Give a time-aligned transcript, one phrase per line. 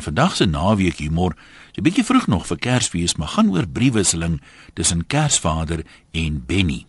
[0.00, 1.36] Vandag se naweek humor,
[1.72, 4.40] so 'n bietjie vroeg nog vir Kersfees, maar gaan oor briefwisseling
[4.74, 6.86] tussen Kersvader en Benny.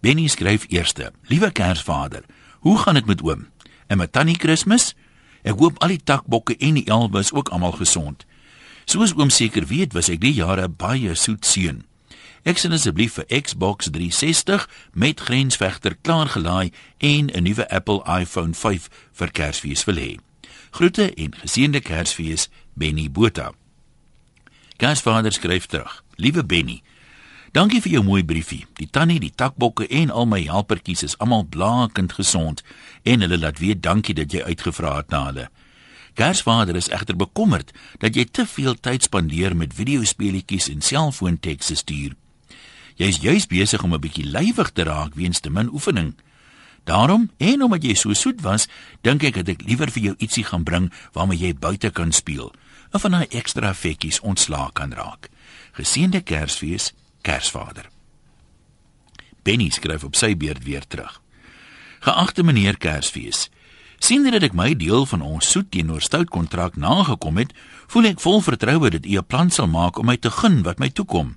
[0.00, 2.24] Benny skryf eerste: Liewe Kersvader,
[2.58, 3.46] hoe gaan dit met oom?
[3.86, 4.94] En met tannie Kersfees?
[5.42, 8.26] Ek hoop al die takbokke en die elwes ook almal gesond.
[8.84, 11.84] Soos oom seker weet, was ek die jare baie soet seun.
[12.42, 18.88] Ek sien asseblief vir Xbox 360 met grensvegter klaargelaai en 'n nuwe Apple iPhone 5
[19.12, 20.27] vir Kersfees wil hê.
[20.70, 23.52] Groete en geseënde Kersfees, Benny Botha.
[24.76, 26.82] Kersvader skryf terug: Liewe Benny,
[27.52, 28.66] dankie vir jou mooi briefie.
[28.78, 32.62] Die tannie, die takbokke en al my helpertjies is almal blakend gesond
[33.02, 35.48] en hulle laat weet dankie dat jy uitgevra het na hulle.
[36.18, 42.16] Kersvader is egter bekommerd dat jy te veel tyd spandeer met videospeletjies en selfoontekste stuur.
[42.98, 46.14] Jy is juis besig om 'n bietjie lywig te raak weens te min oefening.
[46.88, 48.64] Daarom en omdat jy so soet was,
[49.04, 52.48] dink ek dat ek liewer vir jou ietsie gaan bring waarmee jy buite kan speel.
[52.96, 55.28] Of van daai ekstra effekies ontslaak kan raak.
[55.76, 57.90] Geseënde Kersfees, Kersvader.
[59.44, 61.20] Benny skryf op sy beurt weer terug.
[62.06, 63.50] Geagte meneer Kersfees,
[64.00, 67.52] sien jy dat ek my deel van ons soet teenoor stout kontrak nagekom het,
[67.92, 70.78] voel ek vol vertroue dat u 'n plan sal maak om my te gun wat
[70.78, 71.36] my toekom.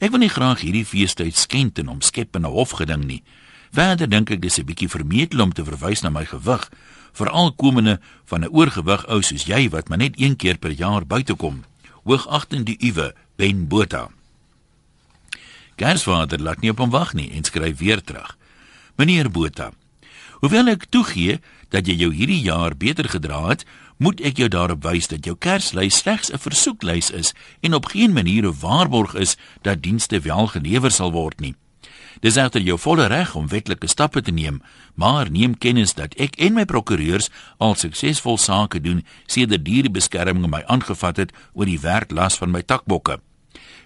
[0.00, 3.22] Ek wil nie graag hierdie feestyd skend en omskep in 'n hofgeding nie.
[3.70, 6.70] Verder dink ek dis 'n bietjie vermetel om te verwys na my gewig,
[7.12, 11.06] veral komende van 'n oorgewig ou soos jy wat maar net een keer per jaar
[11.06, 11.64] buite kom.
[12.04, 14.10] Hoogagtend die uwe Ben Botha.
[15.76, 18.36] Gersvader laat nie op hom wag nie en skryf weer terug.
[18.96, 19.72] Meneer Botha,
[20.40, 23.64] hoewel ek toegee dat jy jou hierdie jaar beter gedra het,
[23.96, 28.12] moet ek jou daarop wys dat jou Kerslys slegs 'n versoeklys is en op geen
[28.12, 31.54] manier 'n waarborg is dat dienste wel gelewer sal word nie.
[32.20, 34.60] Dis egter jou volle reg om wetlike stappe te neem,
[34.94, 40.64] maar neem kennis dat ek en my prokureurs al suksesvol sake doen sedert dierebeskerming my
[40.66, 43.20] aangevat het oor die werklas van my takbokke.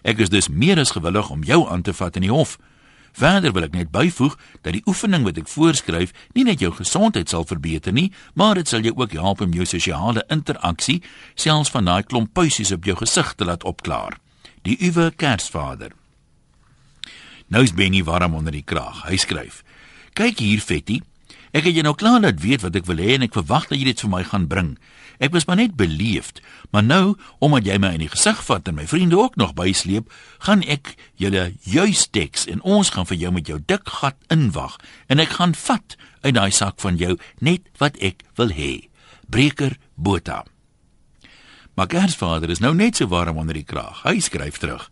[0.03, 2.59] Ek is dus meer as gewillig om jou aan te vat in die hof.
[3.15, 7.31] Verder wil ek net byvoeg dat die oefening wat ek voorskryf nie net jou gesondheid
[7.31, 11.01] sal verbeter nie, maar dit sal jou ook help om jou sosiale interaksie,
[11.39, 14.19] selfs van daai klomp puisies op jou gesig te laat opklaar.
[14.67, 15.95] Die uwe Kersvader
[17.49, 19.05] Nou is Benny warm onder die kraag.
[19.09, 19.63] Hy skryf:
[20.13, 21.01] "Kyk hier, Fetty.
[21.55, 23.79] Ek het jou nou klaar laat weet wat ek wil hê en ek verwag dat
[23.79, 24.79] jy dit vir my gaan bring.
[25.23, 26.41] Ek was maar net beleefd,
[26.75, 30.11] maar nou, omdat jy my in die gesig vat en my vriende ook nog bysleep,
[30.43, 34.75] gaan ek julle juis teks en ons gaan vir jou met jou dik gat inwag
[35.07, 35.95] en ek gaan vat
[36.27, 38.89] uit daai sak van jou net wat ek wil hê.
[39.31, 40.43] Breker Botha."
[41.75, 44.03] Maar Gersvader is nou net so warm onder die kraag.
[44.03, 44.91] Hy skryf terug: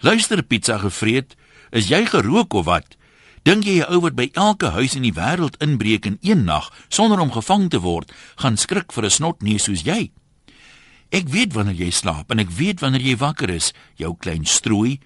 [0.00, 1.36] "Luister, pizza gevreet."
[1.70, 2.96] Is jy gerook of wat?
[3.44, 6.72] Dink jy 'n ou wat by elke huis in die wêreld inbreek in een nag
[6.88, 10.10] sonder om gevang te word, gaan skrik vir 'n snotneus soos jy?
[11.08, 15.00] Ek weet wanneer jy slaap en ek weet wanneer jy wakker is, jou klein strooi.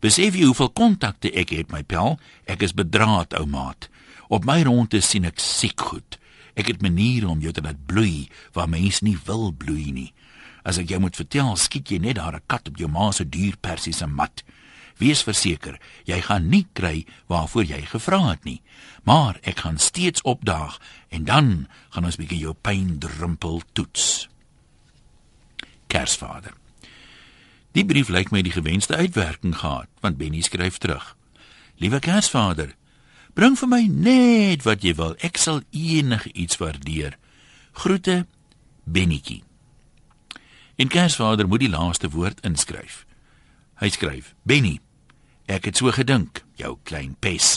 [0.00, 2.18] Besef jy hoeveel kontakte ek het, my pel?
[2.46, 3.88] Ek is bedraad, ou maat.
[4.28, 6.18] Op my ronde sien ek siek goed.
[6.54, 10.12] Ek het maniere om jou te laat bloei waar mense nie wil bloei nie.
[10.62, 13.24] As ek jou moet vertel, skiet jy net daar 'n kat op jou ma se
[13.24, 14.42] duur persiese mat.
[14.98, 18.60] Wees verseker, jy gaan nie kry waarvoor jy gevra het nie.
[19.06, 20.80] Maar ek gaan steeds opdaag
[21.14, 24.26] en dan gaan ons bietjie jou pyn drumpel toets.
[25.86, 26.52] Kersvader.
[27.72, 31.14] Die brief lyk my die gewenste uitwerking gehad, want Benny skryf terug.
[31.78, 32.74] Liewe Kersvader,
[33.38, 35.14] bring vir my net wat jy wil.
[35.22, 37.14] Ek sal enigiets waardeer.
[37.78, 38.24] Groete,
[38.82, 39.44] Bennytjie.
[40.78, 43.04] En Kersvader moet die laaste woord inskryf.
[43.78, 44.80] Hy skryf: Benny
[45.48, 47.54] Ek het so gedink, jou klein pes.